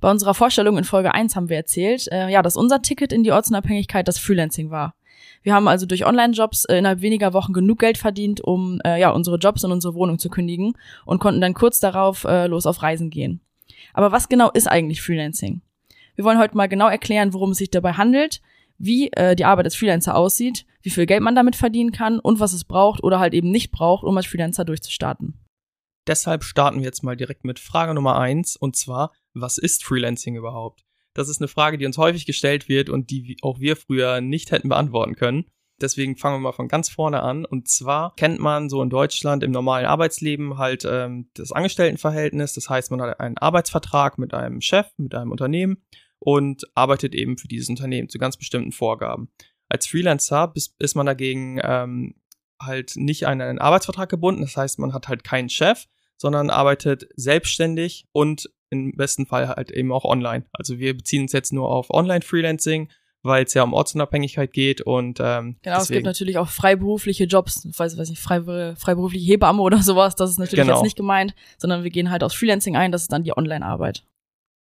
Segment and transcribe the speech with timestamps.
[0.00, 3.22] Bei unserer Vorstellung in Folge 1 haben wir erzählt, äh, ja, dass unser Ticket in
[3.22, 4.94] die Ortsunabhängigkeit das Freelancing war.
[5.42, 9.10] Wir haben also durch Online-Jobs äh, innerhalb weniger Wochen genug Geld verdient, um äh, ja
[9.10, 12.82] unsere Jobs und unsere Wohnung zu kündigen und konnten dann kurz darauf äh, los auf
[12.82, 13.40] Reisen gehen.
[13.94, 15.62] Aber was genau ist eigentlich Freelancing?
[16.14, 18.40] Wir wollen heute mal genau erklären, worum es sich dabei handelt,
[18.78, 22.40] wie äh, die Arbeit als Freelancer aussieht, wie viel Geld man damit verdienen kann und
[22.40, 25.34] was es braucht oder halt eben nicht braucht, um als Freelancer durchzustarten.
[26.06, 30.36] Deshalb starten wir jetzt mal direkt mit Frage Nummer eins und zwar, was ist Freelancing
[30.36, 30.84] überhaupt?
[31.14, 34.50] Das ist eine Frage, die uns häufig gestellt wird und die auch wir früher nicht
[34.50, 35.44] hätten beantworten können.
[35.80, 37.44] Deswegen fangen wir mal von ganz vorne an.
[37.44, 42.54] Und zwar kennt man so in Deutschland im normalen Arbeitsleben halt ähm, das Angestelltenverhältnis.
[42.54, 45.82] Das heißt, man hat einen Arbeitsvertrag mit einem Chef, mit einem Unternehmen
[46.18, 49.28] und arbeitet eben für dieses Unternehmen zu ganz bestimmten Vorgaben.
[49.68, 52.14] Als Freelancer ist man dagegen ähm,
[52.60, 54.42] halt nicht an einen Arbeitsvertrag gebunden.
[54.42, 55.86] Das heißt, man hat halt keinen Chef,
[56.16, 60.44] sondern arbeitet selbstständig und im besten Fall halt eben auch online.
[60.52, 62.88] Also wir beziehen uns jetzt nur auf Online-Freelancing,
[63.22, 65.80] weil es ja um Ortsunabhängigkeit geht und ähm, genau, deswegen.
[65.80, 70.16] es gibt natürlich auch freiberufliche Jobs, ich weiß, weiß nicht, frei, freiberufliche Hebamme oder sowas,
[70.16, 70.76] das ist natürlich genau.
[70.76, 74.04] jetzt nicht gemeint, sondern wir gehen halt aus Freelancing ein, das ist dann die Online-Arbeit.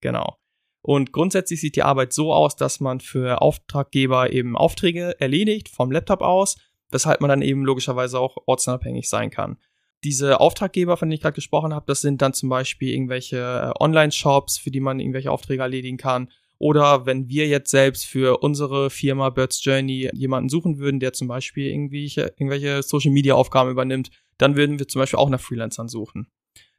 [0.02, 0.36] Genau.
[0.84, 5.92] Und grundsätzlich sieht die Arbeit so aus, dass man für Auftraggeber eben Aufträge erledigt vom
[5.92, 6.58] Laptop aus,
[6.90, 9.58] weshalb man dann eben logischerweise auch ortsunabhängig sein kann.
[10.04, 13.84] Diese Auftraggeber, von denen ich gerade gesprochen habe, das sind dann zum Beispiel irgendwelche äh,
[13.84, 16.30] Online-Shops, für die man irgendwelche Aufträge erledigen kann.
[16.58, 21.28] Oder wenn wir jetzt selbst für unsere Firma Birds Journey jemanden suchen würden, der zum
[21.28, 26.28] Beispiel irgendwelche, irgendwelche Social-Media-Aufgaben übernimmt, dann würden wir zum Beispiel auch nach Freelancern suchen.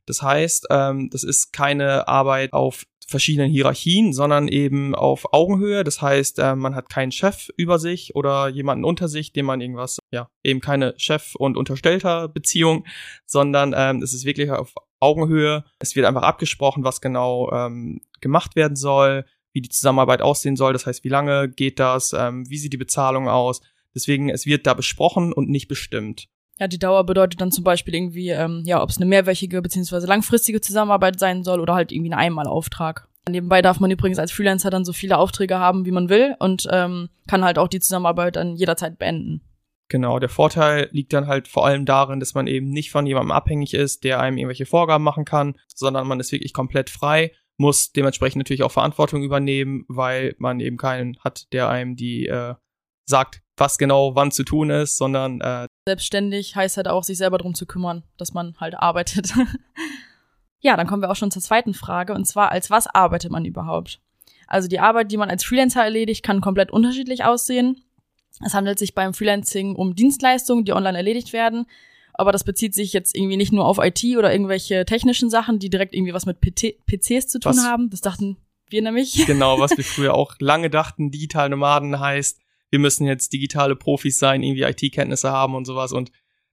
[0.07, 5.85] Das heißt, ähm, das ist keine Arbeit auf verschiedenen Hierarchien, sondern eben auf Augenhöhe.
[5.85, 9.61] Das heißt, äh, man hat keinen Chef über sich oder jemanden unter sich, dem man
[9.61, 12.85] irgendwas, ja, eben keine Chef- und Unterstellter Beziehung,
[13.27, 15.65] sondern ähm, es ist wirklich auf Augenhöhe.
[15.79, 20.73] Es wird einfach abgesprochen, was genau ähm, gemacht werden soll, wie die Zusammenarbeit aussehen soll.
[20.73, 23.61] Das heißt, wie lange geht das, ähm, wie sieht die Bezahlung aus.
[23.95, 26.29] Deswegen, es wird da besprochen und nicht bestimmt.
[26.63, 30.07] Ja, die Dauer bedeutet dann zum Beispiel irgendwie, ähm, ja, ob es eine mehrwöchige bzw.
[30.07, 33.09] langfristige Zusammenarbeit sein soll oder halt irgendwie ein Einmalauftrag.
[33.29, 36.69] Nebenbei darf man übrigens als Freelancer dann so viele Aufträge haben, wie man will und
[36.71, 39.41] ähm, kann halt auch die Zusammenarbeit dann jederzeit beenden.
[39.89, 43.33] Genau, der Vorteil liegt dann halt vor allem darin, dass man eben nicht von jemandem
[43.33, 47.91] abhängig ist, der einem irgendwelche Vorgaben machen kann, sondern man ist wirklich komplett frei, muss
[47.91, 52.55] dementsprechend natürlich auch Verantwortung übernehmen, weil man eben keinen hat, der einem die äh,
[53.05, 57.39] sagt, was genau wann zu tun ist, sondern äh, selbstständig heißt halt auch, sich selber
[57.39, 59.33] drum zu kümmern, dass man halt arbeitet.
[60.61, 63.45] ja, dann kommen wir auch schon zur zweiten Frage, und zwar, als was arbeitet man
[63.45, 64.01] überhaupt?
[64.47, 67.83] Also die Arbeit, die man als Freelancer erledigt, kann komplett unterschiedlich aussehen.
[68.45, 71.67] Es handelt sich beim Freelancing um Dienstleistungen, die online erledigt werden.
[72.15, 75.71] Aber das bezieht sich jetzt irgendwie nicht nur auf IT oder irgendwelche technischen Sachen, die
[75.71, 77.65] direkt irgendwie was mit PC PCs zu tun was?
[77.65, 77.89] haben.
[77.89, 78.37] Das dachten
[78.69, 79.25] wir nämlich.
[79.27, 82.42] Genau, was wir früher auch lange dachten, digital Nomaden heißt,
[82.73, 85.93] wir müssen jetzt digitale Profis sein, irgendwie IT-Kenntnisse haben und sowas.
[85.93, 86.11] Und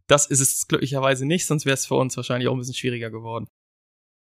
[0.07, 3.09] das ist es glücklicherweise nicht, sonst wäre es für uns wahrscheinlich auch ein bisschen schwieriger
[3.09, 3.47] geworden.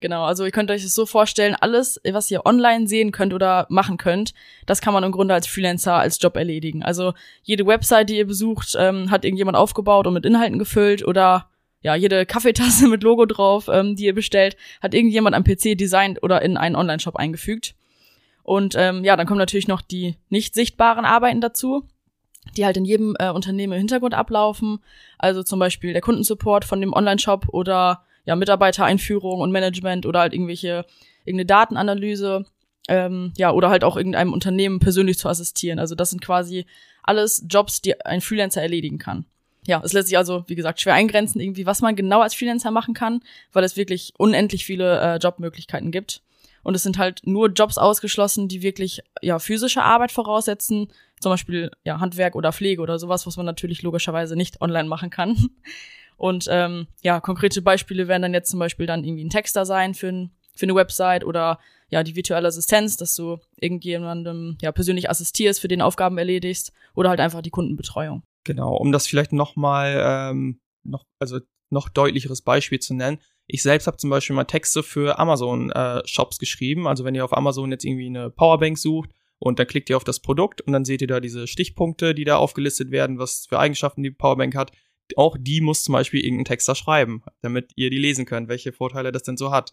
[0.00, 3.66] Genau, also ihr könnt euch das so vorstellen, alles, was ihr online sehen könnt oder
[3.68, 4.32] machen könnt,
[4.64, 6.84] das kann man im Grunde als Freelancer als Job erledigen.
[6.84, 11.50] Also jede Website, die ihr besucht, ähm, hat irgendjemand aufgebaut und mit Inhalten gefüllt oder
[11.80, 16.22] ja, jede Kaffeetasse mit Logo drauf, ähm, die ihr bestellt, hat irgendjemand am PC designt
[16.22, 17.74] oder in einen Online-Shop eingefügt.
[18.48, 21.84] Und ähm, ja, dann kommen natürlich noch die nicht sichtbaren Arbeiten dazu,
[22.56, 24.78] die halt in jedem äh, Unternehmen im Hintergrund ablaufen.
[25.18, 30.32] Also zum Beispiel der Kundensupport von dem Online-Shop oder ja, Mitarbeitereinführung und Management oder halt
[30.32, 30.86] irgendwelche,
[31.26, 32.46] irgendeine Datenanalyse,
[32.88, 35.78] ähm, ja, oder halt auch irgendeinem Unternehmen persönlich zu assistieren.
[35.78, 36.64] Also das sind quasi
[37.02, 39.26] alles Jobs, die ein Freelancer erledigen kann.
[39.66, 42.70] Ja, es lässt sich also, wie gesagt, schwer eingrenzen, irgendwie, was man genau als Freelancer
[42.70, 43.20] machen kann,
[43.52, 46.22] weil es wirklich unendlich viele äh, Jobmöglichkeiten gibt.
[46.62, 50.88] Und es sind halt nur Jobs ausgeschlossen, die wirklich ja physische Arbeit voraussetzen,
[51.20, 55.10] zum Beispiel ja Handwerk oder Pflege oder sowas, was man natürlich logischerweise nicht online machen
[55.10, 55.36] kann.
[56.16, 59.94] Und ähm, ja, konkrete Beispiele wären dann jetzt zum Beispiel dann irgendwie ein Texter sein
[59.94, 61.60] für ein, für eine Website oder
[61.90, 67.10] ja, die virtuelle Assistenz, dass du irgendjemandem ja persönlich assistierst, für den Aufgaben erledigst oder
[67.10, 68.24] halt einfach die Kundenbetreuung.
[68.44, 71.38] Genau, um das vielleicht nochmal ähm, noch, also
[71.70, 73.20] noch deutlicheres Beispiel zu nennen.
[73.50, 76.86] Ich selbst habe zum Beispiel mal Texte für Amazon-Shops äh, geschrieben.
[76.86, 80.04] Also wenn ihr auf Amazon jetzt irgendwie eine Powerbank sucht und dann klickt ihr auf
[80.04, 83.58] das Produkt und dann seht ihr da diese Stichpunkte, die da aufgelistet werden, was für
[83.58, 84.72] Eigenschaften die Powerbank hat.
[85.16, 89.12] Auch die muss zum Beispiel irgendein Texter schreiben, damit ihr die lesen könnt, welche Vorteile
[89.12, 89.72] das denn so hat.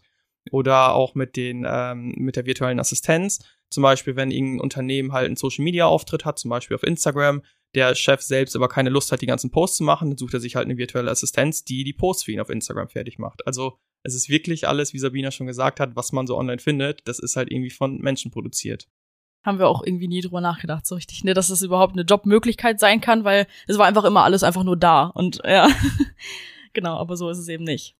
[0.52, 3.40] Oder auch mit den ähm, mit der virtuellen Assistenz.
[3.68, 7.42] Zum Beispiel, wenn irgendein Unternehmen halt einen Social Media Auftritt hat, zum Beispiel auf Instagram,
[7.76, 10.40] der Chef selbst aber keine Lust hat, die ganzen Posts zu machen, dann sucht er
[10.40, 13.46] sich halt eine virtuelle Assistenz, die die Posts für ihn auf Instagram fertig macht.
[13.46, 17.06] Also es ist wirklich alles, wie Sabina schon gesagt hat, was man so online findet,
[17.06, 18.88] das ist halt irgendwie von Menschen produziert.
[19.44, 22.80] Haben wir auch irgendwie nie drüber nachgedacht, so richtig, ne, dass das überhaupt eine Jobmöglichkeit
[22.80, 25.68] sein kann, weil es war einfach immer alles einfach nur da und ja,
[26.72, 27.94] genau, aber so ist es eben nicht.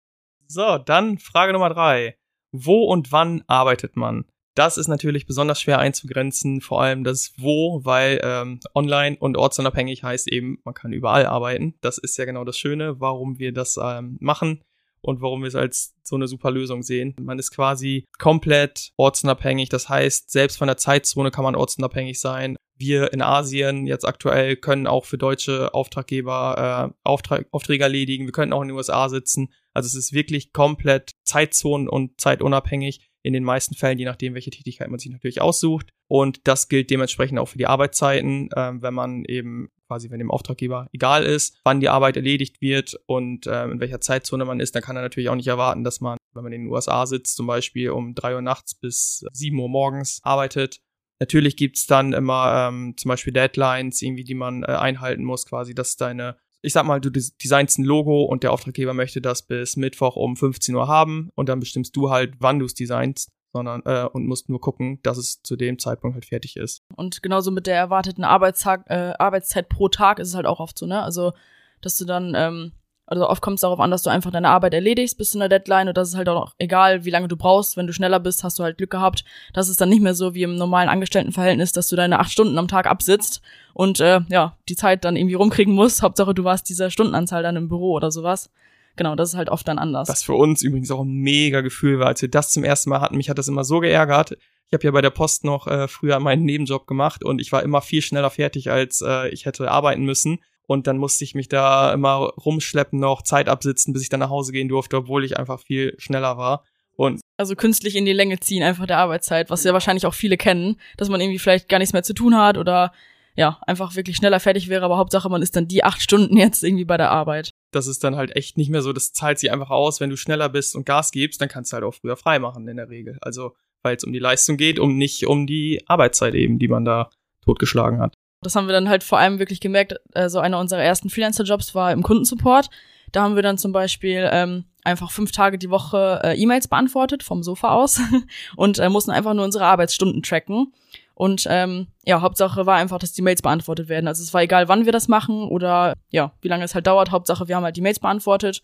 [0.49, 2.17] So, dann Frage Nummer drei.
[2.52, 4.25] Wo und wann arbeitet man?
[4.56, 10.03] Das ist natürlich besonders schwer einzugrenzen, vor allem das Wo, weil ähm, online und ortsunabhängig
[10.03, 11.75] heißt eben, man kann überall arbeiten.
[11.82, 14.64] Das ist ja genau das Schöne, warum wir das ähm, machen
[15.03, 17.14] und warum wir es als so eine super Lösung sehen.
[17.20, 19.69] Man ist quasi komplett ortsunabhängig.
[19.69, 22.56] Das heißt, selbst von der Zeitzone kann man ortsunabhängig sein.
[22.79, 28.25] Wir in Asien jetzt aktuell können auch für deutsche Auftraggeber äh, Auftrag, Aufträge erledigen.
[28.25, 29.52] Wir können auch in den USA sitzen.
[29.75, 34.50] Also es ist wirklich komplett zeitzonen- und zeitunabhängig in den meisten Fällen, je nachdem, welche
[34.50, 35.88] Tätigkeit man sich natürlich aussucht.
[36.06, 40.31] Und das gilt dementsprechend auch für die Arbeitszeiten, äh, wenn man eben quasi, wenn dem
[40.31, 44.76] Auftraggeber egal ist, wann die Arbeit erledigt wird und äh, in welcher Zeitzone man ist,
[44.76, 47.34] dann kann er natürlich auch nicht erwarten, dass man, wenn man in den USA sitzt,
[47.34, 50.81] zum Beispiel um drei Uhr nachts bis sieben Uhr morgens arbeitet.
[51.19, 55.75] Natürlich gibt's dann immer ähm, zum Beispiel Deadlines, irgendwie, die man äh, einhalten muss, quasi,
[55.75, 59.76] dass deine ich sag mal, du designst ein Logo und der Auftraggeber möchte das bis
[59.76, 63.82] Mittwoch um 15 Uhr haben und dann bestimmst du halt, wann du es designst, sondern
[63.84, 66.82] äh, und musst nur gucken, dass es zu dem Zeitpunkt halt fertig ist.
[66.96, 70.76] Und genauso mit der erwarteten Arbeitstag, äh, Arbeitszeit pro Tag ist es halt auch oft
[70.76, 71.00] so, ne?
[71.02, 71.34] Also,
[71.82, 72.72] dass du dann ähm,
[73.06, 75.49] also oft kommt es darauf an, dass du einfach deine Arbeit erledigst bis zu einer
[75.49, 77.76] Deadline und das ist halt auch egal, wie lange du brauchst.
[77.76, 79.25] Wenn du schneller bist, hast du halt Glück gehabt.
[79.53, 82.58] Das ist dann nicht mehr so wie im normalen Angestelltenverhältnis, dass du deine acht Stunden
[82.58, 83.43] am Tag absitzt
[83.75, 86.03] und äh, ja, die Zeit dann irgendwie rumkriegen musst.
[86.03, 88.50] Hauptsache, du warst dieser Stundenanzahl dann im Büro oder sowas.
[88.97, 90.09] Genau, das ist halt oft dann anders.
[90.09, 93.00] Was für uns übrigens auch ein mega Gefühl war, als wir das zum ersten Mal
[93.00, 93.19] hatten.
[93.19, 94.37] Mich hat das immer so geärgert.
[94.69, 97.62] Ich habe ja bei der Post noch äh, früher meinen Nebenjob gemacht und ich war
[97.62, 100.41] immer viel schneller fertig, als äh, ich hätte arbeiten müssen.
[100.66, 104.30] Und dann musste ich mich da immer rumschleppen, noch Zeit absitzen, bis ich dann nach
[104.30, 106.64] Hause gehen durfte, obwohl ich einfach viel schneller war.
[106.96, 110.36] Und also künstlich in die Länge ziehen, einfach der Arbeitszeit, was ja wahrscheinlich auch viele
[110.36, 112.92] kennen, dass man irgendwie vielleicht gar nichts mehr zu tun hat oder
[113.36, 116.64] ja, einfach wirklich schneller fertig wäre, aber Hauptsache man ist dann die acht Stunden jetzt
[116.64, 117.50] irgendwie bei der Arbeit.
[117.70, 120.16] Das ist dann halt echt nicht mehr so, das zahlt sich einfach aus, wenn du
[120.16, 122.88] schneller bist und Gas gibst, dann kannst du halt auch früher frei machen in der
[122.88, 123.18] Regel.
[123.20, 126.86] Also, weil es um die Leistung geht, um nicht um die Arbeitszeit eben, die man
[126.86, 127.10] da
[127.44, 128.14] totgeschlagen hat.
[128.46, 129.96] Das haben wir dann halt vor allem wirklich gemerkt.
[130.14, 132.70] Also einer unserer ersten Freelancer-Jobs war im Kundensupport.
[133.12, 137.22] Da haben wir dann zum Beispiel ähm, einfach fünf Tage die Woche äh, E-Mails beantwortet
[137.22, 138.00] vom Sofa aus
[138.56, 140.72] und äh, mussten einfach nur unsere Arbeitsstunden tracken.
[141.14, 144.06] Und ähm, ja, Hauptsache war einfach, dass die Mails beantwortet werden.
[144.06, 147.10] Also es war egal, wann wir das machen oder ja, wie lange es halt dauert.
[147.10, 148.62] Hauptsache, wir haben halt die Mails beantwortet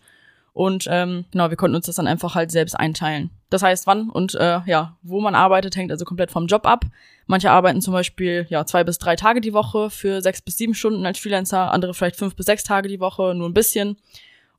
[0.53, 3.31] und ähm, genau, wir konnten uns das dann einfach halt selbst einteilen.
[3.49, 6.85] Das heißt, wann und äh, ja, wo man arbeitet, hängt also komplett vom Job ab.
[7.25, 10.75] Manche arbeiten zum Beispiel ja zwei bis drei Tage die Woche für sechs bis sieben
[10.75, 13.97] Stunden als Freelancer, andere vielleicht fünf bis sechs Tage die Woche, nur ein bisschen.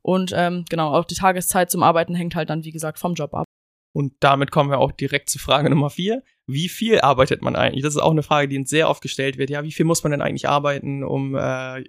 [0.01, 3.33] Und ähm, genau, auch die Tageszeit zum Arbeiten hängt halt dann, wie gesagt, vom Job
[3.33, 3.45] ab.
[3.93, 6.21] Und damit kommen wir auch direkt zu Frage Nummer vier.
[6.45, 7.83] Wie viel arbeitet man eigentlich?
[7.83, 9.49] Das ist auch eine Frage, die uns sehr oft gestellt wird.
[9.49, 11.85] Ja, wie viel muss man denn eigentlich arbeiten, um äh,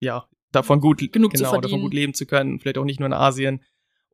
[0.00, 1.62] ja davon gut, genug genau, zu verdienen.
[1.62, 3.60] davon gut leben zu können, vielleicht auch nicht nur in Asien.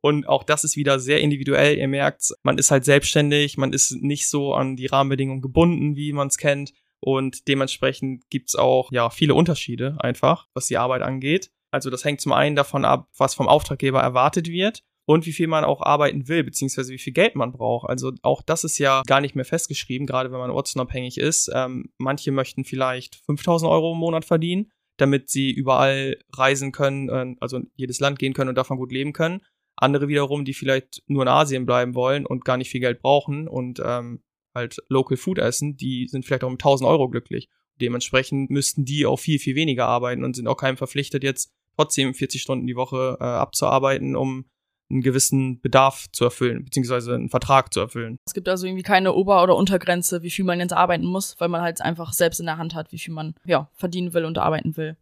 [0.01, 1.77] Und auch das ist wieder sehr individuell.
[1.77, 6.11] Ihr merkt, man ist halt selbstständig, man ist nicht so an die Rahmenbedingungen gebunden, wie
[6.11, 6.73] man es kennt.
[6.99, 11.51] Und dementsprechend gibt's auch ja viele Unterschiede einfach, was die Arbeit angeht.
[11.71, 15.47] Also das hängt zum einen davon ab, was vom Auftraggeber erwartet wird und wie viel
[15.47, 17.89] man auch arbeiten will, beziehungsweise wie viel Geld man braucht.
[17.89, 21.49] Also auch das ist ja gar nicht mehr festgeschrieben, gerade wenn man ortsunabhängig ist.
[21.53, 27.35] Ähm, manche möchten vielleicht 5000 Euro im Monat verdienen damit sie überall reisen können, äh,
[27.39, 29.41] also in jedes Land gehen können und davon gut leben können.
[29.75, 33.47] Andere wiederum, die vielleicht nur in Asien bleiben wollen und gar nicht viel Geld brauchen
[33.47, 37.49] und ähm, halt Local Food essen, die sind vielleicht auch mit 1000 Euro glücklich.
[37.79, 42.13] Dementsprechend müssten die auch viel, viel weniger arbeiten und sind auch keinem verpflichtet, jetzt trotzdem
[42.13, 44.45] 40 Stunden die Woche äh, abzuarbeiten, um
[44.91, 48.17] einen gewissen Bedarf zu erfüllen, beziehungsweise einen Vertrag zu erfüllen.
[48.25, 51.49] Es gibt also irgendwie keine Ober- oder Untergrenze, wie viel man jetzt arbeiten muss, weil
[51.49, 54.37] man halt einfach selbst in der Hand hat, wie viel man ja verdienen will und
[54.37, 54.97] arbeiten will.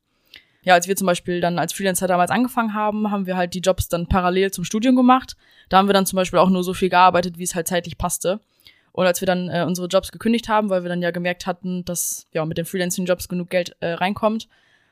[0.62, 3.62] Ja, als wir zum Beispiel dann als Freelancer damals angefangen haben, haben wir halt die
[3.62, 5.36] Jobs dann parallel zum Studium gemacht.
[5.69, 7.98] Da haben wir dann zum Beispiel auch nur so viel gearbeitet, wie es halt zeitlich
[7.98, 8.41] passte.
[8.91, 11.86] Und als wir dann äh, unsere Jobs gekündigt haben, weil wir dann ja gemerkt hatten,
[11.86, 14.50] dass ja mit den Freelancing-Jobs genug Geld äh, reinkommt,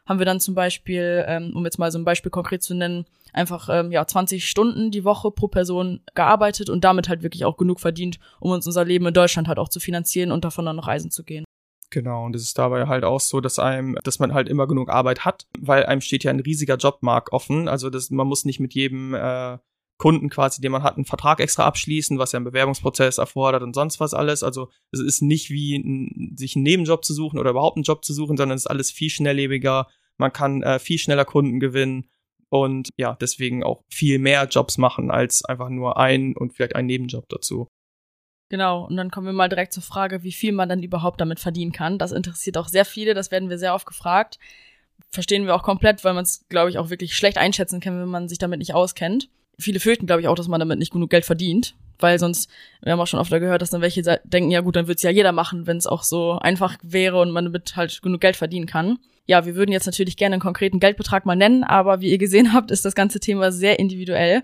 [0.08, 3.06] haben wir dann zum Beispiel, ähm, um jetzt mal so ein Beispiel konkret zu nennen,
[3.34, 7.58] einfach ähm, ja 20 Stunden die Woche pro Person gearbeitet und damit halt wirklich auch
[7.58, 10.78] genug verdient, um uns unser Leben in Deutschland halt auch zu finanzieren und davon dann
[10.78, 11.46] noch reisen zu gehen.
[11.90, 14.90] Genau, und es ist dabei halt auch so, dass einem, dass man halt immer genug
[14.90, 17.70] Arbeit hat, weil einem steht ja ein riesiger Jobmarkt offen.
[17.70, 19.58] Also das, man muss nicht mit jedem äh,
[19.98, 23.74] Kunden quasi, den man hat, einen Vertrag extra abschließen, was ja einen Bewerbungsprozess erfordert und
[23.74, 24.44] sonst was alles.
[24.44, 28.06] Also es ist nicht wie ein, sich einen Nebenjob zu suchen oder überhaupt einen Job
[28.06, 29.88] zu suchen, sondern es ist alles viel schnelllebiger.
[30.18, 32.10] Man kann äh, viel schneller Kunden gewinnen
[32.50, 36.86] und ja, deswegen auch viel mehr Jobs machen als einfach nur ein und vielleicht ein
[36.86, 37.68] Nebenjob dazu.
[38.50, 41.39] Genau, und dann kommen wir mal direkt zur Frage, wie viel man dann überhaupt damit
[41.39, 41.98] verdienen kann.
[41.98, 44.39] Das interessiert auch sehr viele, das werden wir sehr oft gefragt.
[45.10, 48.08] Verstehen wir auch komplett, weil man es, glaube ich, auch wirklich schlecht einschätzen kann, wenn
[48.08, 49.30] man sich damit nicht auskennt.
[49.60, 52.50] Viele fürchten, glaube ich, auch, dass man damit nicht genug Geld verdient, weil sonst,
[52.84, 55.04] wir haben auch schon oft gehört, dass dann welche denken, ja gut, dann wird es
[55.04, 58.36] ja jeder machen, wenn es auch so einfach wäre und man damit halt genug Geld
[58.36, 59.00] verdienen kann.
[59.26, 62.54] Ja, wir würden jetzt natürlich gerne einen konkreten Geldbetrag mal nennen, aber wie ihr gesehen
[62.54, 64.44] habt, ist das ganze Thema sehr individuell.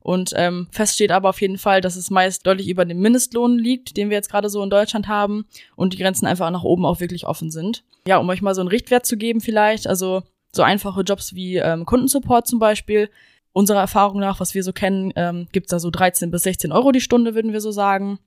[0.00, 3.58] Und ähm, fest steht aber auf jeden Fall, dass es meist deutlich über dem Mindestlohn
[3.58, 6.86] liegt, den wir jetzt gerade so in Deutschland haben und die Grenzen einfach nach oben
[6.86, 7.82] auch wirklich offen sind.
[8.06, 10.22] Ja, um euch mal so einen Richtwert zu geben vielleicht, also
[10.52, 13.10] so einfache Jobs wie ähm, Kundensupport zum Beispiel,
[13.56, 16.92] unserer Erfahrung nach, was wir so kennen, ähm, gibt da so 13 bis 16 Euro
[16.92, 18.18] die Stunde, würden wir so sagen.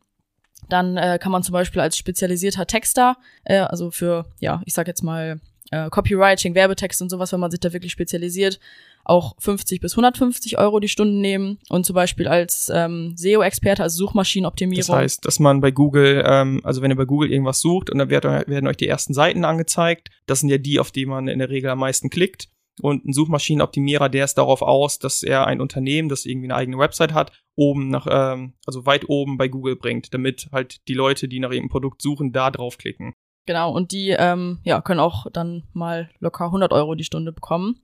[0.69, 4.88] Dann äh, kann man zum Beispiel als spezialisierter Texter, äh, also für, ja, ich sag
[4.88, 8.59] jetzt mal äh, Copywriting, Werbetext und sowas, wenn man sich da wirklich spezialisiert,
[9.03, 13.98] auch 50 bis 150 Euro die Stunde nehmen und zum Beispiel als ähm, SEO-Experte, also
[13.98, 14.88] Suchmaschinenoptimierung.
[14.88, 18.00] Das heißt, dass man bei Google, ähm, also wenn ihr bei Google irgendwas sucht und
[18.00, 21.27] dann werden, werden euch die ersten Seiten angezeigt, das sind ja die, auf die man
[21.27, 22.50] in der Regel am meisten klickt.
[22.79, 26.77] Und ein Suchmaschinenoptimierer, der ist darauf aus, dass er ein Unternehmen, das irgendwie eine eigene
[26.77, 31.27] Website hat, oben nach, ähm, also weit oben bei Google bringt, damit halt die Leute,
[31.27, 33.13] die nach irgendeinem Produkt suchen, da draufklicken.
[33.45, 37.81] Genau, und die ähm, ja, können auch dann mal locker 100 Euro die Stunde bekommen.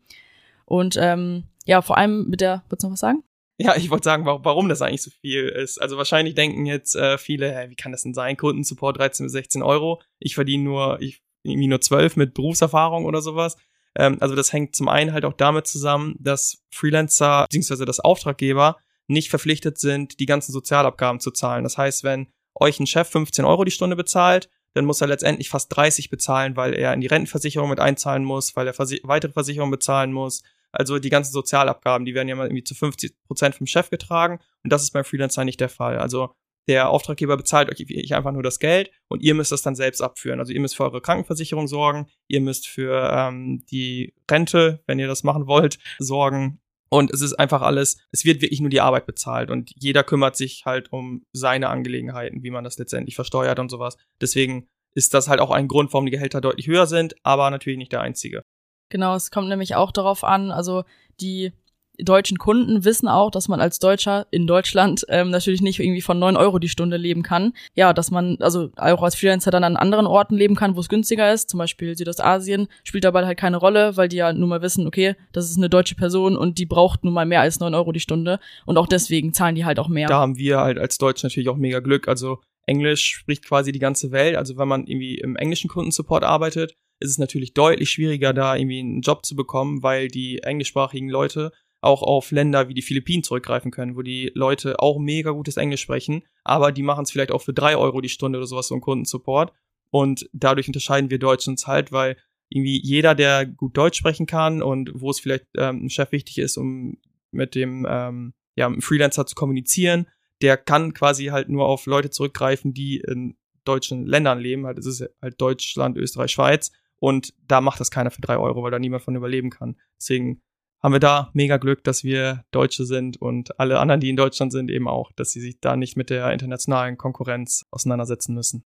[0.66, 3.24] Und ähm, ja, vor allem mit der, würdest du noch was sagen?
[3.58, 5.82] Ja, ich wollte sagen, warum das eigentlich so viel ist.
[5.82, 8.36] Also wahrscheinlich denken jetzt äh, viele, hey, wie kann das denn sein?
[8.36, 10.02] Kundensupport 13 bis 16 Euro.
[10.20, 13.56] Ich verdiene nur, ich irgendwie nur 12 mit Berufserfahrung oder sowas.
[13.96, 17.86] Ähm, also das hängt zum einen halt auch damit zusammen, dass Freelancer bzw.
[17.86, 21.64] das Auftraggeber nicht verpflichtet sind, die ganzen Sozialabgaben zu zahlen.
[21.64, 25.50] Das heißt, wenn euch ein Chef 15 Euro die Stunde bezahlt, dann muss er letztendlich
[25.50, 29.32] fast 30 bezahlen, weil er in die Rentenversicherung mit einzahlen muss, weil er Versi weitere
[29.32, 33.56] Versicherungen bezahlen muss, also die ganzen Sozialabgaben, die werden ja mal irgendwie zu 50 Prozent
[33.56, 35.98] vom Chef getragen und das ist beim Freelancer nicht der Fall.
[35.98, 36.36] Also
[36.68, 40.40] der Auftraggeber bezahlt euch einfach nur das Geld und ihr müsst das dann selbst abführen.
[40.40, 45.08] Also ihr müsst für eure Krankenversicherung sorgen, ihr müsst für ähm, die Rente, wenn ihr
[45.08, 46.60] das machen wollt, sorgen.
[46.90, 50.36] Und es ist einfach alles, es wird wirklich nur die Arbeit bezahlt und jeder kümmert
[50.36, 53.98] sich halt um seine Angelegenheiten, wie man das letztendlich versteuert und sowas.
[54.22, 57.78] Deswegen ist das halt auch ein Grund, warum die Gehälter deutlich höher sind, aber natürlich
[57.78, 58.44] nicht der einzige.
[58.90, 60.84] Genau, es kommt nämlich auch darauf an, also
[61.20, 61.52] die
[62.00, 66.20] deutschen Kunden wissen auch, dass man als Deutscher in Deutschland ähm, natürlich nicht irgendwie von
[66.20, 67.54] neun Euro die Stunde leben kann.
[67.76, 70.90] Ja, dass man also auch als Freelancer dann an anderen Orten leben kann, wo es
[70.90, 71.50] günstiger ist.
[71.50, 75.16] Zum Beispiel Südostasien spielt dabei halt keine Rolle, weil die ja nun mal wissen, okay,
[75.32, 78.00] das ist eine deutsche Person und die braucht nun mal mehr als neun Euro die
[78.00, 78.40] Stunde.
[78.66, 80.08] Und auch deswegen zahlen die halt auch mehr.
[80.08, 82.08] Da haben wir halt als Deutsche natürlich auch mega Glück.
[82.08, 84.36] Also Englisch spricht quasi die ganze Welt.
[84.36, 88.80] Also wenn man irgendwie im englischen Kundensupport arbeitet, ist es natürlich deutlich schwieriger, da irgendwie
[88.80, 91.52] einen Job zu bekommen, weil die englischsprachigen Leute
[91.86, 95.82] auch auf Länder wie die Philippinen zurückgreifen können, wo die Leute auch mega gutes Englisch
[95.82, 98.76] sprechen, aber die machen es vielleicht auch für drei Euro die Stunde oder sowas so
[98.76, 99.54] einen Kundensupport.
[99.92, 102.18] Und dadurch unterscheiden wir Deutschen uns halt, weil
[102.50, 106.38] irgendwie jeder, der gut Deutsch sprechen kann und wo es vielleicht ähm, ein Chef wichtig
[106.38, 106.98] ist, um
[107.32, 110.08] mit dem ähm, ja, Freelancer zu kommunizieren,
[110.42, 114.66] der kann quasi halt nur auf Leute zurückgreifen, die in deutschen Ländern leben.
[114.66, 116.72] Halt, es ist halt Deutschland, Österreich, Schweiz.
[116.98, 119.76] Und da macht das keiner für drei Euro, weil da niemand von überleben kann.
[119.98, 120.42] Deswegen
[120.86, 124.52] haben wir da mega Glück, dass wir Deutsche sind und alle anderen, die in Deutschland
[124.52, 128.64] sind, eben auch, dass sie sich da nicht mit der internationalen Konkurrenz auseinandersetzen müssen.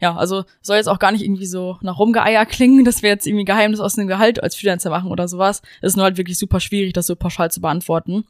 [0.00, 3.26] Ja, also soll jetzt auch gar nicht irgendwie so nach Rumgeeier klingen, dass wir jetzt
[3.26, 5.60] irgendwie Geheimnis aus dem Gehalt als Freelancer machen oder sowas.
[5.82, 8.24] Es ist nur halt wirklich super schwierig, das so pauschal zu beantworten.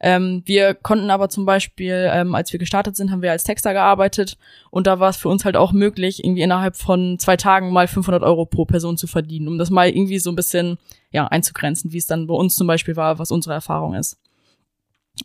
[0.00, 3.72] Ähm, wir konnten aber zum Beispiel, ähm, als wir gestartet sind, haben wir als Texter
[3.72, 4.36] gearbeitet
[4.70, 7.88] und da war es für uns halt auch möglich, irgendwie innerhalb von zwei Tagen mal
[7.88, 10.78] 500 Euro pro Person zu verdienen, um das mal irgendwie so ein bisschen
[11.10, 14.18] ja einzugrenzen, wie es dann bei uns zum Beispiel war, was unsere Erfahrung ist.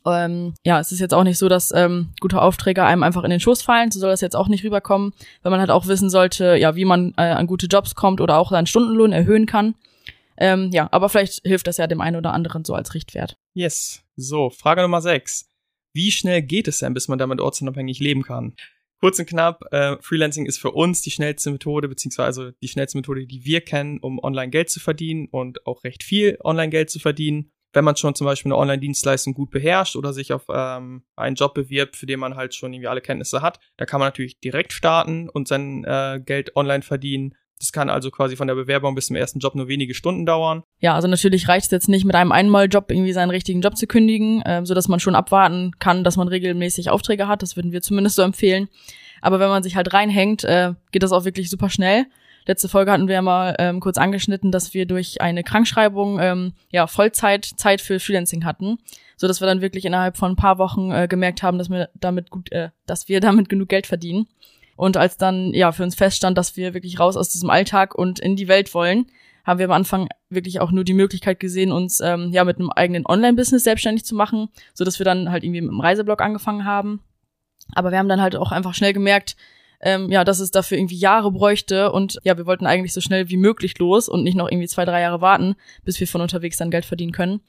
[0.05, 3.31] Ähm, ja, es ist jetzt auch nicht so, dass ähm, gute Aufträge einem einfach in
[3.31, 3.91] den Schoß fallen.
[3.91, 6.85] So soll das jetzt auch nicht rüberkommen, weil man halt auch wissen sollte, ja, wie
[6.85, 9.75] man äh, an gute Jobs kommt oder auch seinen Stundenlohn erhöhen kann.
[10.39, 13.37] Ähm, ja, aber vielleicht hilft das ja dem einen oder anderen so als Richtwert.
[13.53, 14.03] Yes.
[14.15, 15.49] So, Frage Nummer 6.
[15.93, 18.55] Wie schnell geht es denn, bis man damit ortsunabhängig leben kann?
[18.99, 23.25] Kurz und knapp, äh, Freelancing ist für uns die schnellste Methode, beziehungsweise die schnellste Methode,
[23.25, 26.99] die wir kennen, um online Geld zu verdienen und auch recht viel online Geld zu
[26.99, 27.51] verdienen.
[27.71, 31.53] Wenn man schon zum Beispiel eine Online-Dienstleistung gut beherrscht oder sich auf ähm, einen Job
[31.53, 34.73] bewirbt, für den man halt schon irgendwie alle Kenntnisse hat, da kann man natürlich direkt
[34.73, 37.35] starten und sein äh, Geld online verdienen.
[37.59, 40.63] Das kann also quasi von der Bewerbung bis zum ersten Job nur wenige Stunden dauern.
[40.79, 43.85] Ja, also natürlich reicht es jetzt nicht mit einem Einmaljob irgendwie seinen richtigen Job zu
[43.85, 47.41] kündigen, äh, so dass man schon abwarten kann, dass man regelmäßig Aufträge hat.
[47.41, 48.69] Das würden wir zumindest so empfehlen.
[49.21, 52.05] Aber wenn man sich halt reinhängt, äh, geht das auch wirklich super schnell.
[52.45, 56.53] Letzte Folge hatten wir ja mal ähm, kurz angeschnitten, dass wir durch eine Krankschreibung ähm,
[56.71, 58.77] ja Vollzeit Zeit für Freelancing hatten,
[59.17, 61.89] so dass wir dann wirklich innerhalb von ein paar Wochen äh, gemerkt haben, dass wir
[61.93, 64.27] damit gut, äh, dass wir damit genug Geld verdienen.
[64.79, 68.17] Und als dann ja für uns feststand, dass wir wirklich raus aus diesem Alltag und
[68.17, 69.07] in die Welt wollen,
[69.43, 72.69] haben wir am Anfang wirklich auch nur die Möglichkeit gesehen, uns ähm, ja mit einem
[72.69, 76.63] eigenen Online-Business selbstständig zu machen, so dass wir dann halt irgendwie mit einem Reiseblog angefangen
[76.63, 77.01] haben.
[77.73, 79.35] Aber wir haben dann halt auch einfach schnell gemerkt,
[79.81, 83.27] ähm, ja, dass es dafür irgendwie Jahre bräuchte und ja, wir wollten eigentlich so schnell
[83.27, 86.55] wie möglich los und nicht noch irgendwie zwei, drei Jahre warten, bis wir von unterwegs
[86.55, 87.41] dann Geld verdienen können.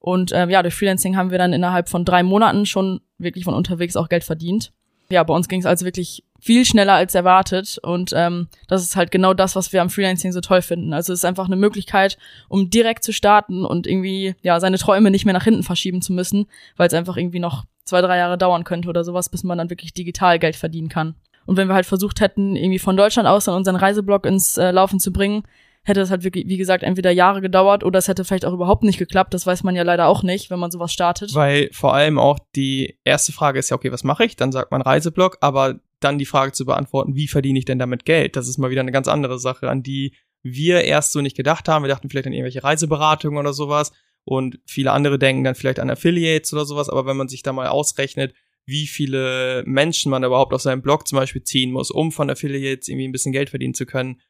[0.00, 3.54] Und ähm, ja, durch Freelancing haben wir dann innerhalb von drei Monaten schon wirklich von
[3.54, 4.72] unterwegs auch Geld verdient.
[5.12, 7.78] Ja, bei uns ging es also wirklich viel schneller als erwartet.
[7.82, 10.94] Und ähm, das ist halt genau das, was wir am Freelancing so toll finden.
[10.94, 12.16] Also es ist einfach eine Möglichkeit,
[12.48, 16.14] um direkt zu starten und irgendwie ja seine Träume nicht mehr nach hinten verschieben zu
[16.14, 19.58] müssen, weil es einfach irgendwie noch zwei, drei Jahre dauern könnte oder sowas, bis man
[19.58, 21.14] dann wirklich digital Geld verdienen kann.
[21.44, 24.70] Und wenn wir halt versucht hätten, irgendwie von Deutschland aus dann unseren Reiseblog ins äh,
[24.70, 25.42] Laufen zu bringen,
[25.84, 28.84] hätte es halt wirklich, wie gesagt, entweder Jahre gedauert oder es hätte vielleicht auch überhaupt
[28.84, 29.34] nicht geklappt.
[29.34, 31.34] Das weiß man ja leider auch nicht, wenn man sowas startet.
[31.34, 34.36] Weil vor allem auch die erste Frage ist ja, okay, was mache ich?
[34.36, 38.04] Dann sagt man Reiseblog, aber dann die Frage zu beantworten, wie verdiene ich denn damit
[38.04, 38.36] Geld?
[38.36, 41.68] Das ist mal wieder eine ganz andere Sache, an die wir erst so nicht gedacht
[41.68, 41.84] haben.
[41.84, 43.92] Wir dachten vielleicht an irgendwelche Reiseberatungen oder sowas
[44.24, 47.52] und viele andere denken dann vielleicht an Affiliates oder sowas, aber wenn man sich da
[47.52, 48.34] mal ausrechnet,
[48.64, 52.88] wie viele Menschen man überhaupt auf seinem Blog zum Beispiel ziehen muss, um von Affiliates
[52.88, 54.20] irgendwie ein bisschen Geld verdienen zu können,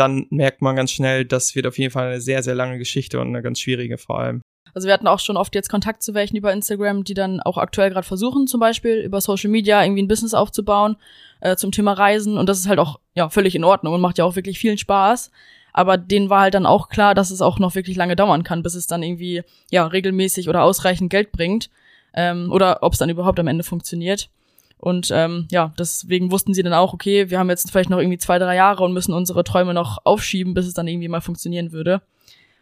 [0.00, 3.20] dann merkt man ganz schnell, das wird auf jeden Fall eine sehr, sehr lange Geschichte
[3.20, 4.40] und eine ganz schwierige vor allem.
[4.74, 7.58] Also wir hatten auch schon oft jetzt Kontakt zu welchen über Instagram, die dann auch
[7.58, 10.96] aktuell gerade versuchen, zum Beispiel über Social Media irgendwie ein Business aufzubauen
[11.40, 12.38] äh, zum Thema Reisen.
[12.38, 14.78] Und das ist halt auch ja völlig in Ordnung und macht ja auch wirklich vielen
[14.78, 15.30] Spaß.
[15.72, 18.62] Aber denen war halt dann auch klar, dass es auch noch wirklich lange dauern kann,
[18.62, 21.70] bis es dann irgendwie ja regelmäßig oder ausreichend Geld bringt
[22.14, 24.30] ähm, oder ob es dann überhaupt am Ende funktioniert.
[24.80, 28.16] Und ähm, ja, deswegen wussten sie dann auch, okay, wir haben jetzt vielleicht noch irgendwie
[28.16, 31.72] zwei, drei Jahre und müssen unsere Träume noch aufschieben, bis es dann irgendwie mal funktionieren
[31.72, 32.00] würde.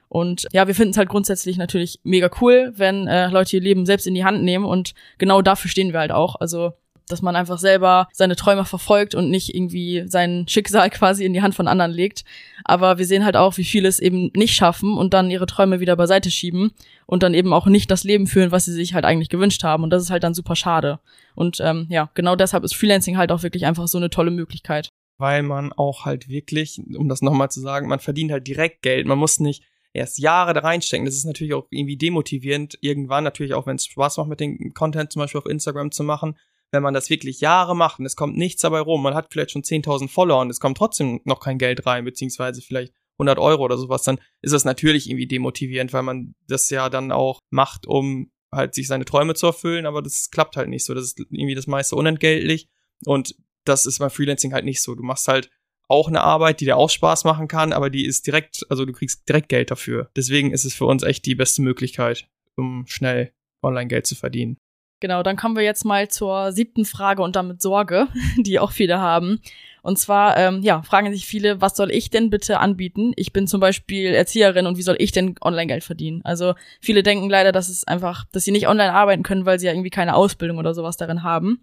[0.08, 3.86] Und ja, wir finden es halt grundsätzlich natürlich mega cool, wenn äh, Leute ihr Leben
[3.86, 6.36] selbst in die Hand nehmen und genau dafür stehen wir halt auch.
[6.36, 6.72] Also
[7.08, 11.42] dass man einfach selber seine Träume verfolgt und nicht irgendwie sein Schicksal quasi in die
[11.42, 12.24] Hand von anderen legt.
[12.64, 15.80] Aber wir sehen halt auch, wie viele es eben nicht schaffen und dann ihre Träume
[15.80, 16.72] wieder beiseite schieben
[17.06, 19.82] und dann eben auch nicht das Leben führen, was sie sich halt eigentlich gewünscht haben.
[19.82, 21.00] Und das ist halt dann super schade.
[21.34, 24.90] Und ähm, ja, genau deshalb ist Freelancing halt auch wirklich einfach so eine tolle Möglichkeit.
[25.18, 29.06] Weil man auch halt wirklich, um das nochmal zu sagen, man verdient halt direkt Geld.
[29.06, 31.04] Man muss nicht erst Jahre da reinstecken.
[31.04, 34.72] Das ist natürlich auch irgendwie demotivierend, irgendwann natürlich auch, wenn es Spaß macht, mit dem
[34.74, 36.36] Content zum Beispiel auf Instagram zu machen
[36.70, 39.52] wenn man das wirklich Jahre macht und es kommt nichts dabei rum, man hat vielleicht
[39.52, 43.64] schon 10.000 Follower und es kommt trotzdem noch kein Geld rein, beziehungsweise vielleicht 100 Euro
[43.64, 47.86] oder sowas, dann ist das natürlich irgendwie demotivierend, weil man das ja dann auch macht,
[47.86, 50.94] um halt sich seine Träume zu erfüllen, aber das klappt halt nicht so.
[50.94, 52.68] Das ist irgendwie das meiste unentgeltlich
[53.04, 54.94] und das ist beim Freelancing halt nicht so.
[54.94, 55.50] Du machst halt
[55.88, 58.92] auch eine Arbeit, die dir auch Spaß machen kann, aber die ist direkt, also du
[58.92, 60.10] kriegst direkt Geld dafür.
[60.16, 64.58] Deswegen ist es für uns echt die beste Möglichkeit, um schnell Online-Geld zu verdienen.
[65.00, 68.98] Genau, dann kommen wir jetzt mal zur siebten Frage und damit Sorge, die auch viele
[68.98, 69.40] haben.
[69.82, 73.12] Und zwar, ähm, ja, fragen sich viele, was soll ich denn bitte anbieten?
[73.16, 76.20] Ich bin zum Beispiel Erzieherin und wie soll ich denn Online-Geld verdienen?
[76.24, 79.66] Also viele denken leider, dass es einfach, dass sie nicht online arbeiten können, weil sie
[79.66, 81.62] ja irgendwie keine Ausbildung oder sowas darin haben.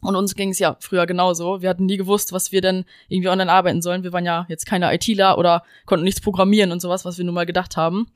[0.00, 1.62] Und uns ging es ja früher genauso.
[1.62, 4.02] Wir hatten nie gewusst, was wir denn irgendwie online arbeiten sollen.
[4.02, 7.34] Wir waren ja jetzt keine ITler oder konnten nichts programmieren und sowas, was wir nun
[7.34, 8.08] mal gedacht haben.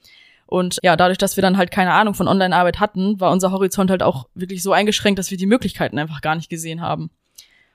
[0.47, 3.91] Und ja, dadurch, dass wir dann halt keine Ahnung von Online-Arbeit hatten, war unser Horizont
[3.91, 7.11] halt auch wirklich so eingeschränkt, dass wir die Möglichkeiten einfach gar nicht gesehen haben.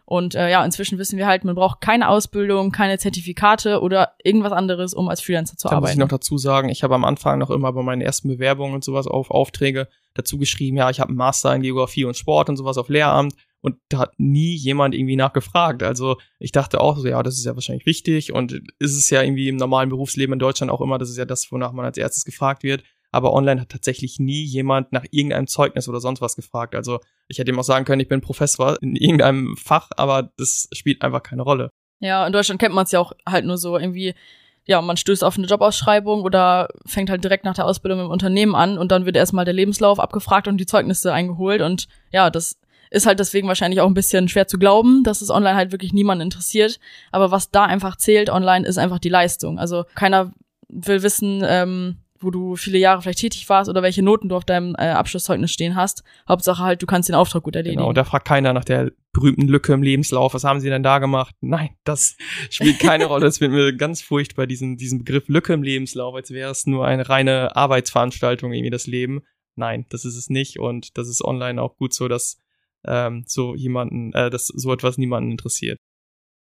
[0.06, 4.52] Und äh, ja, inzwischen wissen wir halt, man braucht keine Ausbildung, keine Zertifikate oder irgendwas
[4.52, 5.84] anderes, um als Freelancer zu da arbeiten.
[5.84, 8.76] Muss ich noch dazu sagen, ich habe am Anfang noch immer bei meinen ersten Bewerbungen
[8.76, 12.50] und sowas auf Aufträge dazu geschrieben, ja, ich habe einen Master in Geografie und Sport
[12.50, 15.84] und sowas auf Lehramt und da hat nie jemand irgendwie nachgefragt.
[15.84, 19.22] Also ich dachte auch so, ja, das ist ja wahrscheinlich wichtig und ist es ja
[19.22, 21.98] irgendwie im normalen Berufsleben in Deutschland auch immer, das ist ja das, wonach man als
[21.98, 22.84] erstes gefragt wird.
[23.14, 26.76] Aber online hat tatsächlich nie jemand nach irgendeinem Zeugnis oder sonst was gefragt.
[26.76, 30.70] Also ich hätte ihm auch sagen können, ich bin Professor in irgendeinem Fach, aber das
[30.72, 31.70] spielt einfach keine Rolle.
[32.00, 34.16] Ja, in Deutschland kennt man es ja auch halt nur so irgendwie
[34.66, 38.56] ja, man stößt auf eine Jobausschreibung oder fängt halt direkt nach der Ausbildung im Unternehmen
[38.56, 42.60] an und dann wird erstmal der Lebenslauf abgefragt und die Zeugnisse eingeholt und ja, das
[42.92, 45.94] ist halt deswegen wahrscheinlich auch ein bisschen schwer zu glauben, dass es online halt wirklich
[45.94, 46.80] niemanden interessiert.
[47.12, 49.58] Aber was da einfach zählt online, ist einfach die Leistung.
[49.58, 50.34] Also keiner
[50.68, 54.46] will wissen, ähm, wo du viele Jahre vielleicht tätig warst oder welche Noten du auf
[54.46, 56.04] deinem äh, Abschlusszeugnis stehen hast.
[56.28, 57.78] Hauptsache halt, du kannst den Auftrag gut erledigen.
[57.80, 60.34] Genau, und da fragt keiner nach der berühmten Lücke im Lebenslauf.
[60.34, 61.34] Was haben sie denn da gemacht?
[61.40, 62.18] Nein, das
[62.50, 63.26] spielt keine Rolle.
[63.26, 66.86] Es wird mir ganz furchtbar, diesen, diesen Begriff Lücke im Lebenslauf, als wäre es nur
[66.86, 69.22] eine reine Arbeitsveranstaltung, irgendwie das Leben.
[69.56, 72.38] Nein, das ist es nicht und das ist online auch gut so, dass
[72.86, 75.78] ähm, so jemanden, äh, dass so etwas niemanden interessiert.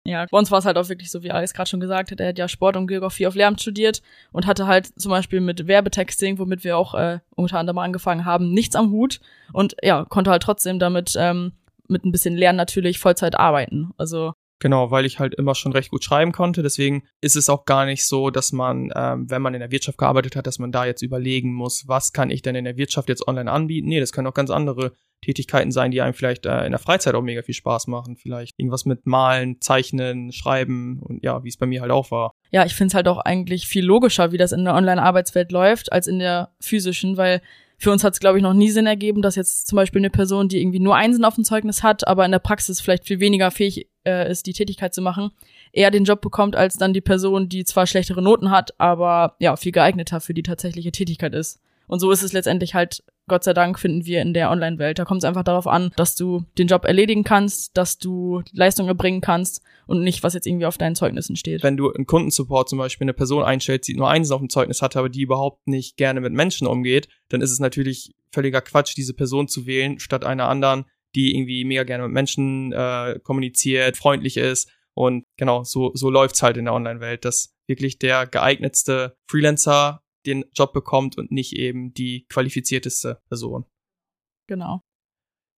[0.05, 2.19] Ja, bei uns war es halt auch wirklich so, wie Alex gerade schon gesagt hat,
[2.19, 4.01] er hat ja Sport und Geografie auf Lehramt studiert
[4.33, 8.51] und hatte halt zum Beispiel mit Werbetexting, womit wir auch äh, unter anderem angefangen haben,
[8.51, 9.21] nichts am Hut
[9.53, 11.53] und ja, konnte halt trotzdem damit ähm,
[11.87, 13.91] mit ein bisschen Lernen natürlich Vollzeit arbeiten.
[13.97, 14.33] Also
[14.63, 16.63] Genau, weil ich halt immer schon recht gut schreiben konnte.
[16.63, 19.97] Deswegen ist es auch gar nicht so, dass man, ähm, wenn man in der Wirtschaft
[19.97, 23.09] gearbeitet hat, dass man da jetzt überlegen muss, was kann ich denn in der Wirtschaft
[23.09, 23.89] jetzt online anbieten.
[23.89, 27.15] Nee, das können auch ganz andere Tätigkeiten sein, die einem vielleicht äh, in der Freizeit
[27.15, 28.15] auch mega viel Spaß machen.
[28.15, 32.33] Vielleicht irgendwas mit Malen, Zeichnen, Schreiben und ja, wie es bei mir halt auch war.
[32.51, 35.91] Ja, ich finde es halt auch eigentlich viel logischer, wie das in der Online-Arbeitswelt läuft,
[35.91, 37.41] als in der physischen, weil
[37.77, 40.09] für uns hat es, glaube ich, noch nie Sinn ergeben, dass jetzt zum Beispiel eine
[40.09, 43.19] Person, die irgendwie nur Einsen auf dem Zeugnis hat, aber in der Praxis vielleicht viel
[43.19, 45.31] weniger fähig äh, ist, die Tätigkeit zu machen,
[45.71, 49.55] eher den Job bekommt, als dann die Person, die zwar schlechtere Noten hat, aber ja,
[49.55, 51.59] viel geeigneter für die tatsächliche Tätigkeit ist.
[51.87, 54.99] Und so ist es letztendlich halt Gott sei Dank finden wir in der Online-Welt.
[54.99, 58.87] Da kommt es einfach darauf an, dass du den Job erledigen kannst, dass du Leistung
[58.87, 61.63] erbringen kannst und nicht, was jetzt irgendwie auf deinen Zeugnissen steht.
[61.63, 64.81] Wenn du im Kundensupport zum Beispiel eine Person einstellst, die nur eins auf dem Zeugnis
[64.81, 68.95] hat, aber die überhaupt nicht gerne mit Menschen umgeht, dann ist es natürlich völliger Quatsch,
[68.97, 73.97] diese Person zu wählen, statt einer anderen, die irgendwie mega gerne mit Menschen äh, kommuniziert,
[73.97, 74.69] freundlich ist.
[74.95, 80.45] Und genau, so, so läuft's halt in der Online-Welt, dass wirklich der geeignetste Freelancer den
[80.53, 83.65] Job bekommt und nicht eben die qualifizierteste Person.
[84.47, 84.81] Genau.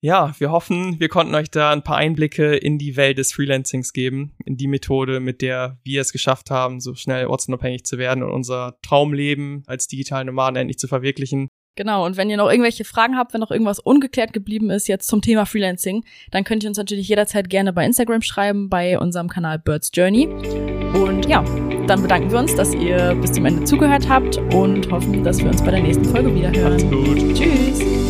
[0.02, 3.92] Ja, wir hoffen, wir konnten euch da ein paar Einblicke in die Welt des Freelancings
[3.92, 8.22] geben, in die Methode, mit der wir es geschafft haben, so schnell ortsunabhängig zu werden
[8.22, 11.50] und unser Traumleben als digitale Nomaden endlich zu verwirklichen.
[11.76, 15.08] Genau, und wenn ihr noch irgendwelche Fragen habt, wenn noch irgendwas ungeklärt geblieben ist jetzt
[15.08, 19.28] zum Thema Freelancing, dann könnt ihr uns natürlich jederzeit gerne bei Instagram schreiben, bei unserem
[19.28, 20.30] Kanal Birds Journey.
[21.26, 21.44] Und ja,
[21.88, 25.48] dann bedanken wir uns, dass ihr bis zum Ende zugehört habt und hoffen, dass wir
[25.48, 26.74] uns bei der nächsten Folge wieder hören.
[26.74, 27.36] Macht's gut.
[27.36, 28.05] Tschüss.